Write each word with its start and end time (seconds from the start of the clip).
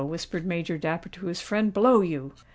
whispered 0.03 0.43
Major 0.47 0.79
Dapper 0.79 1.09
to 1.09 1.27
his 1.27 1.41
friend; 1.41 1.71
"blow 1.71 2.01
you!" 2.01 2.33